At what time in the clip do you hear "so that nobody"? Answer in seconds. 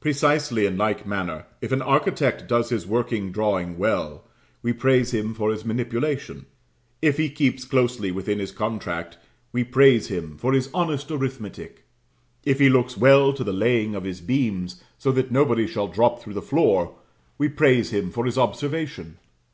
14.96-15.66